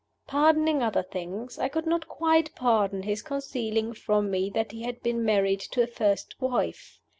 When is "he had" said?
4.71-5.03